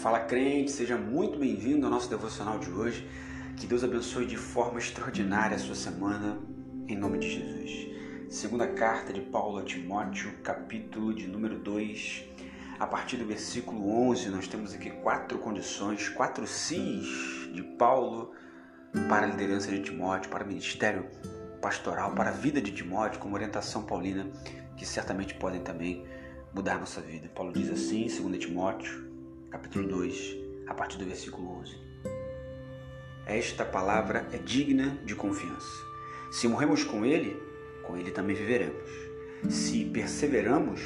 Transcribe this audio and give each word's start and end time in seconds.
Fala 0.00 0.20
crente, 0.20 0.70
seja 0.70 0.96
muito 0.96 1.38
bem-vindo 1.38 1.84
ao 1.84 1.92
nosso 1.92 2.08
devocional 2.08 2.58
de 2.58 2.70
hoje. 2.70 3.06
Que 3.54 3.66
Deus 3.66 3.84
abençoe 3.84 4.24
de 4.24 4.38
forma 4.38 4.78
extraordinária 4.78 5.54
a 5.54 5.58
sua 5.58 5.74
semana, 5.74 6.38
em 6.88 6.96
nome 6.96 7.18
de 7.18 7.28
Jesus. 7.28 8.34
Segunda 8.34 8.66
carta 8.66 9.12
de 9.12 9.20
Paulo 9.20 9.58
a 9.58 9.62
Timóteo, 9.62 10.32
capítulo 10.42 11.12
de 11.12 11.26
número 11.26 11.58
2. 11.58 12.24
A 12.78 12.86
partir 12.86 13.18
do 13.18 13.26
versículo 13.26 13.90
11, 14.08 14.30
nós 14.30 14.48
temos 14.48 14.72
aqui 14.72 14.88
quatro 14.88 15.36
condições, 15.36 16.08
quatro 16.08 16.46
sis 16.46 17.52
de 17.52 17.62
Paulo 17.62 18.32
para 19.06 19.26
a 19.26 19.28
liderança 19.28 19.70
de 19.70 19.82
Timóteo, 19.82 20.30
para 20.30 20.44
o 20.44 20.48
ministério 20.48 21.10
pastoral, 21.60 22.14
para 22.14 22.30
a 22.30 22.32
vida 22.32 22.58
de 22.58 22.72
Timóteo, 22.72 23.20
como 23.20 23.34
orientação 23.34 23.82
paulina, 23.82 24.26
que 24.78 24.86
certamente 24.86 25.34
podem 25.34 25.60
também 25.60 26.06
mudar 26.54 26.78
nossa 26.78 27.02
vida. 27.02 27.28
Paulo 27.34 27.52
diz 27.52 27.68
assim, 27.70 28.06
2 28.06 28.38
Timóteo, 28.38 29.09
capítulo 29.50 29.88
2, 29.88 30.36
a 30.68 30.74
partir 30.74 30.96
do 30.96 31.04
versículo 31.04 31.58
11. 31.58 31.76
Esta 33.26 33.64
palavra 33.64 34.28
é 34.32 34.38
digna 34.38 34.96
de 35.04 35.14
confiança. 35.16 35.68
Se 36.30 36.46
morremos 36.46 36.84
com 36.84 37.04
ele, 37.04 37.36
com 37.82 37.96
ele 37.96 38.12
também 38.12 38.36
viveremos. 38.36 38.88
Se 39.48 39.84
perseveramos, 39.86 40.80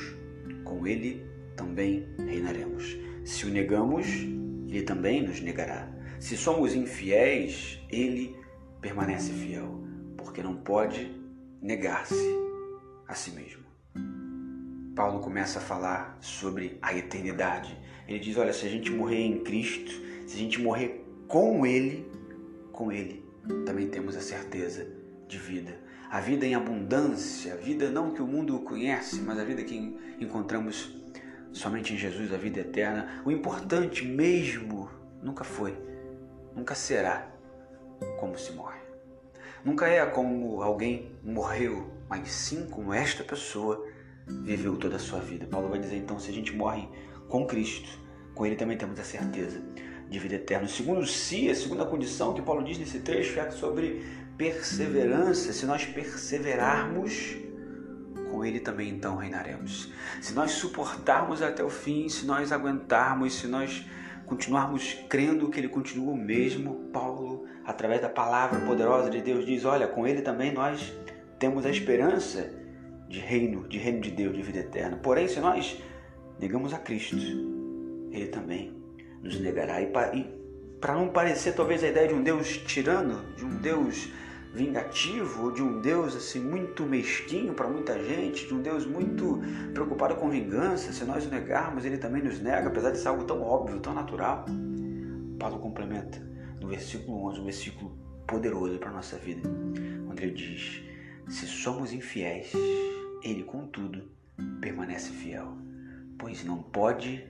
com 0.64 0.86
ele 0.86 1.26
também 1.54 2.08
reinaremos. 2.18 2.96
Se 3.24 3.46
o 3.46 3.50
negamos, 3.50 4.06
ele 4.06 4.82
também 4.82 5.22
nos 5.22 5.40
negará. 5.40 5.92
Se 6.18 6.36
somos 6.36 6.74
infiéis, 6.74 7.78
ele 7.90 8.34
permanece 8.80 9.30
fiel, 9.32 9.84
porque 10.16 10.42
não 10.42 10.56
pode 10.56 11.12
negar-se 11.60 12.34
a 13.06 13.14
si 13.14 13.30
mesmo. 13.32 13.63
Paulo 14.94 15.20
começa 15.20 15.58
a 15.58 15.62
falar 15.62 16.16
sobre 16.20 16.78
a 16.80 16.94
eternidade. 16.94 17.76
Ele 18.06 18.18
diz: 18.18 18.36
olha, 18.36 18.52
se 18.52 18.66
a 18.66 18.68
gente 18.68 18.90
morrer 18.90 19.20
em 19.20 19.42
Cristo, 19.42 19.92
se 20.26 20.36
a 20.36 20.38
gente 20.38 20.60
morrer 20.60 21.04
com 21.26 21.66
Ele, 21.66 22.10
com 22.72 22.92
Ele 22.92 23.24
também 23.66 23.88
temos 23.88 24.16
a 24.16 24.20
certeza 24.20 24.86
de 25.28 25.38
vida. 25.38 25.78
A 26.10 26.20
vida 26.20 26.46
em 26.46 26.54
abundância, 26.54 27.54
a 27.54 27.56
vida 27.56 27.90
não 27.90 28.12
que 28.12 28.22
o 28.22 28.26
mundo 28.26 28.60
conhece, 28.60 29.20
mas 29.20 29.38
a 29.38 29.44
vida 29.44 29.62
que 29.64 29.98
encontramos 30.20 30.94
somente 31.52 31.92
em 31.92 31.96
Jesus, 31.96 32.32
a 32.32 32.36
vida 32.36 32.60
eterna. 32.60 33.22
O 33.24 33.30
importante 33.30 34.04
mesmo 34.04 34.88
nunca 35.22 35.44
foi, 35.44 35.76
nunca 36.54 36.74
será 36.74 37.28
como 38.18 38.38
se 38.38 38.52
morre. 38.52 38.78
Nunca 39.64 39.88
é 39.88 40.04
como 40.06 40.62
alguém 40.62 41.10
morreu, 41.22 41.90
mas 42.08 42.30
sim 42.30 42.66
como 42.66 42.92
esta 42.92 43.24
pessoa 43.24 43.84
viveu 44.26 44.76
toda 44.76 44.96
a 44.96 44.98
sua 44.98 45.20
vida. 45.20 45.46
Paulo 45.46 45.68
vai 45.68 45.78
dizer 45.78 45.96
então: 45.96 46.18
se 46.18 46.30
a 46.30 46.34
gente 46.34 46.54
morre 46.54 46.88
com 47.28 47.46
Cristo, 47.46 47.98
com 48.34 48.46
Ele 48.46 48.56
também 48.56 48.76
temos 48.76 48.98
a 48.98 49.04
certeza 49.04 49.62
de 50.08 50.18
vida 50.18 50.34
eterna. 50.34 50.68
Segundo 50.68 51.06
si, 51.06 51.48
a 51.48 51.54
segunda 51.54 51.84
condição 51.84 52.34
que 52.34 52.42
Paulo 52.42 52.62
diz 52.62 52.78
nesse 52.78 53.00
trecho 53.00 53.38
é 53.38 53.50
sobre 53.50 54.04
perseverança. 54.36 55.52
Se 55.52 55.66
nós 55.66 55.84
perseverarmos, 55.84 57.36
com 58.30 58.44
Ele 58.44 58.60
também 58.60 58.90
então 58.90 59.16
reinaremos. 59.16 59.92
Se 60.20 60.32
nós 60.34 60.52
suportarmos 60.52 61.42
até 61.42 61.62
o 61.62 61.70
fim, 61.70 62.08
se 62.08 62.26
nós 62.26 62.52
aguentarmos, 62.52 63.34
se 63.34 63.46
nós 63.46 63.86
continuarmos 64.26 64.94
crendo 65.08 65.48
que 65.50 65.60
Ele 65.60 65.68
continua 65.68 66.12
o 66.12 66.16
mesmo, 66.16 66.88
Paulo, 66.92 67.46
através 67.64 68.00
da 68.00 68.08
palavra 68.08 68.60
poderosa 68.60 69.10
de 69.10 69.20
Deus, 69.20 69.44
diz: 69.46 69.64
Olha, 69.64 69.86
com 69.86 70.06
Ele 70.06 70.22
também 70.22 70.52
nós 70.52 70.92
temos 71.38 71.64
a 71.66 71.70
esperança 71.70 72.63
de 73.08 73.20
reino, 73.20 73.66
de 73.68 73.78
reino 73.78 74.00
de 74.00 74.10
Deus, 74.10 74.36
de 74.36 74.42
vida 74.42 74.60
eterna. 74.60 74.96
Porém, 74.96 75.28
se 75.28 75.40
nós 75.40 75.80
negamos 76.38 76.72
a 76.72 76.78
Cristo, 76.78 77.16
Ele 78.10 78.26
também 78.26 78.76
nos 79.22 79.38
negará. 79.40 79.80
E 79.80 79.86
para 80.80 80.94
não 80.94 81.08
parecer 81.08 81.54
talvez 81.54 81.82
a 81.82 81.88
ideia 81.88 82.08
de 82.08 82.14
um 82.14 82.22
Deus 82.22 82.58
tirano, 82.58 83.24
de 83.36 83.44
um 83.44 83.56
Deus 83.56 84.10
vingativo, 84.54 85.50
de 85.52 85.62
um 85.62 85.80
Deus 85.80 86.14
assim 86.14 86.38
muito 86.38 86.84
mesquinho 86.84 87.54
para 87.54 87.68
muita 87.68 88.00
gente, 88.02 88.46
de 88.46 88.54
um 88.54 88.62
Deus 88.62 88.86
muito 88.86 89.40
preocupado 89.72 90.14
com 90.14 90.30
vingança, 90.30 90.92
se 90.92 91.04
nós 91.04 91.26
o 91.26 91.28
negarmos, 91.28 91.84
ele 91.84 91.98
também 91.98 92.22
nos 92.22 92.38
nega, 92.40 92.68
apesar 92.68 92.92
de 92.92 92.98
ser 92.98 93.08
algo 93.08 93.24
tão 93.24 93.42
óbvio, 93.42 93.80
tão 93.80 93.92
natural. 93.92 94.44
Paulo 95.38 95.58
complementa 95.58 96.22
no 96.60 96.68
versículo 96.68 97.26
11, 97.28 97.40
um 97.40 97.44
versículo 97.44 97.98
poderoso 98.28 98.78
para 98.78 98.90
a 98.90 98.92
nossa 98.92 99.16
vida, 99.16 99.48
onde 100.08 100.22
ele 100.22 100.32
diz: 100.32 100.82
Se 101.28 101.46
somos 101.46 101.92
infiéis, 101.92 102.52
ele, 103.22 103.42
contudo, 103.42 104.10
permanece 104.60 105.10
fiel, 105.10 105.56
pois 106.18 106.44
não 106.44 106.62
pode 106.62 107.26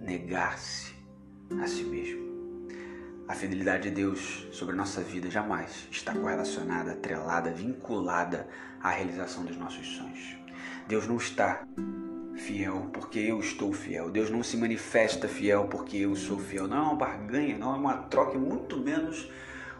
negar-se 0.00 0.94
a 1.62 1.66
si 1.66 1.84
mesmo. 1.84 2.26
A 3.28 3.34
fidelidade 3.34 3.88
de 3.88 3.94
Deus 3.94 4.46
sobre 4.52 4.74
a 4.74 4.76
nossa 4.76 5.00
vida 5.00 5.30
jamais 5.30 5.88
está 5.90 6.12
correlacionada, 6.14 6.92
atrelada, 6.92 7.50
vinculada 7.50 8.48
à 8.80 8.90
realização 8.90 9.44
dos 9.44 9.56
nossos 9.56 9.86
sonhos. 9.96 10.36
Deus 10.86 11.06
não 11.06 11.16
está 11.16 11.66
fiel 12.36 12.90
porque 12.92 13.18
eu 13.18 13.40
estou 13.40 13.72
fiel. 13.72 14.10
Deus 14.10 14.30
não 14.30 14.42
se 14.42 14.56
manifesta 14.56 15.26
fiel 15.26 15.66
porque 15.68 15.96
eu 15.96 16.14
sou 16.14 16.38
fiel. 16.38 16.68
Não 16.68 16.76
é 16.76 16.80
uma 16.82 16.94
barganha, 16.94 17.58
não 17.58 17.74
é 17.74 17.78
uma 17.78 17.96
troca, 18.02 18.38
muito 18.38 18.76
menos 18.78 19.28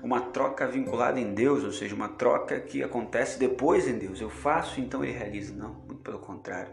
uma 0.03 0.21
troca 0.21 0.67
vinculada 0.67 1.19
em 1.19 1.35
Deus, 1.35 1.65
ou 1.65 1.73
seja, 1.73 1.95
uma 1.95 2.09
troca 2.09 2.61
que 2.61 2.83
acontece 2.83 3.39
depois 3.39 3.89
em 3.89 3.99
Deus. 3.99 4.21
Eu 4.21 4.31
faço, 4.31 4.81
então 4.81 5.03
ele 5.03 5.13
realiza. 5.13 5.55
Não, 5.55 5.75
muito 5.87 6.03
pelo 6.03 6.19
contrário. 6.19 6.73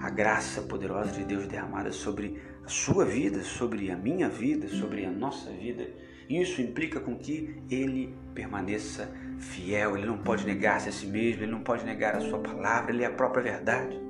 A 0.00 0.10
graça 0.10 0.62
poderosa 0.62 1.12
de 1.12 1.24
Deus 1.24 1.46
derramada 1.46 1.92
sobre 1.92 2.40
a 2.64 2.68
sua 2.68 3.04
vida, 3.04 3.42
sobre 3.42 3.90
a 3.90 3.96
minha 3.96 4.28
vida, 4.28 4.68
sobre 4.68 5.04
a 5.04 5.10
nossa 5.10 5.50
vida, 5.50 5.86
isso 6.28 6.62
implica 6.62 7.00
com 7.00 7.16
que 7.16 7.62
ele 7.70 8.14
permaneça 8.34 9.10
fiel. 9.38 9.96
Ele 9.96 10.06
não 10.06 10.18
pode 10.18 10.46
negar-se 10.46 10.88
a 10.88 10.92
si 10.92 11.06
mesmo, 11.06 11.42
ele 11.42 11.52
não 11.52 11.60
pode 11.60 11.84
negar 11.84 12.16
a 12.16 12.20
sua 12.20 12.38
palavra, 12.38 12.92
ele 12.92 13.02
é 13.02 13.06
a 13.06 13.12
própria 13.12 13.42
verdade. 13.42 14.00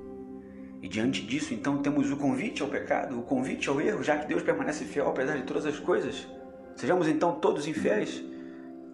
E 0.80 0.88
diante 0.88 1.22
disso, 1.22 1.54
então, 1.54 1.82
temos 1.82 2.10
o 2.12 2.16
convite 2.16 2.62
ao 2.62 2.68
pecado, 2.68 3.18
o 3.18 3.22
convite 3.22 3.68
ao 3.68 3.80
erro, 3.80 4.02
já 4.02 4.18
que 4.18 4.28
Deus 4.28 4.42
permanece 4.42 4.84
fiel 4.84 5.08
apesar 5.08 5.36
de 5.36 5.44
todas 5.44 5.64
as 5.66 5.80
coisas. 5.80 6.28
Sejamos 6.76 7.08
então 7.08 7.40
todos 7.40 7.66
infiéis. 7.66 8.22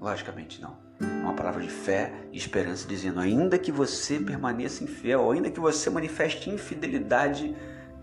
Logicamente 0.01 0.63
não. 0.63 0.79
É 0.99 1.23
uma 1.23 1.35
palavra 1.35 1.63
de 1.63 1.69
fé 1.69 2.13
e 2.33 2.39
esperança 2.39 2.89
dizendo: 2.89 3.21
ainda 3.21 3.59
que 3.59 3.71
você 3.71 4.19
permaneça 4.19 4.83
infiel, 4.83 5.31
ainda 5.31 5.51
que 5.51 5.61
você 5.61 5.91
manifeste 5.91 6.49
infidelidade, 6.49 7.55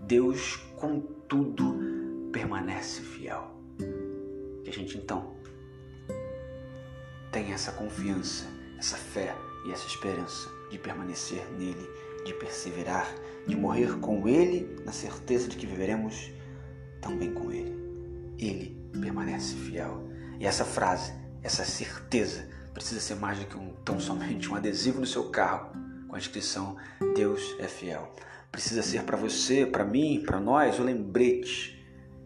Deus, 0.02 0.56
contudo, 0.76 1.76
permanece 2.32 3.02
fiel. 3.02 3.50
Que 4.62 4.70
a 4.70 4.72
gente 4.72 4.96
então 4.96 5.34
tenha 7.32 7.54
essa 7.54 7.72
confiança, 7.72 8.46
essa 8.78 8.96
fé 8.96 9.34
e 9.66 9.72
essa 9.72 9.86
esperança 9.86 10.48
de 10.70 10.78
permanecer 10.78 11.44
nele, 11.58 11.88
de 12.24 12.32
perseverar, 12.34 13.12
de 13.46 13.56
morrer 13.56 13.98
com 13.98 14.28
ele, 14.28 14.76
na 14.84 14.92
certeza 14.92 15.48
de 15.48 15.56
que 15.56 15.66
viveremos 15.66 16.30
também 17.00 17.32
com 17.32 17.50
ele. 17.50 17.76
Ele 18.38 18.80
permanece 19.00 19.56
fiel. 19.56 20.08
E 20.38 20.46
essa 20.46 20.64
frase 20.64 21.12
essa 21.42 21.64
certeza 21.64 22.48
precisa 22.74 23.00
ser 23.00 23.16
mais 23.16 23.38
do 23.38 23.46
que 23.46 23.56
um 23.56 23.72
tão 23.84 23.98
somente 23.98 24.48
um 24.48 24.54
adesivo 24.54 25.00
no 25.00 25.06
seu 25.06 25.30
carro 25.30 25.72
com 26.08 26.14
a 26.14 26.18
inscrição 26.18 26.76
Deus 27.14 27.56
é 27.58 27.68
fiel. 27.68 28.12
Precisa 28.50 28.82
ser 28.82 29.02
para 29.02 29.16
você, 29.16 29.66
para 29.66 29.84
mim, 29.84 30.22
para 30.24 30.40
nós 30.40 30.78
o 30.78 30.82
lembrete 30.82 31.84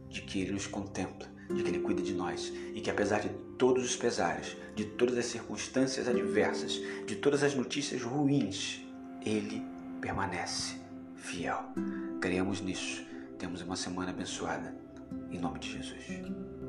de 0.08 0.22
que 0.22 0.40
Ele 0.40 0.52
nos 0.52 0.66
contempla, 0.66 1.28
de 1.52 1.62
que 1.62 1.68
Ele 1.68 1.80
cuida 1.80 2.02
de 2.02 2.14
nós 2.14 2.52
e 2.74 2.80
que 2.80 2.90
apesar 2.90 3.20
de 3.20 3.28
todos 3.58 3.84
os 3.84 3.96
pesares, 3.96 4.56
de 4.74 4.84
todas 4.84 5.18
as 5.18 5.26
circunstâncias 5.26 6.08
adversas, 6.08 6.80
de 7.06 7.16
todas 7.16 7.42
as 7.42 7.54
notícias 7.54 8.02
ruins, 8.02 8.86
Ele 9.24 9.62
permanece 10.00 10.76
fiel. 11.16 11.64
Cremos 12.20 12.60
nisso. 12.60 13.04
Temos 13.38 13.62
uma 13.62 13.76
semana 13.76 14.10
abençoada. 14.10 14.74
Em 15.30 15.38
nome 15.38 15.58
de 15.58 15.72
Jesus. 15.72 16.61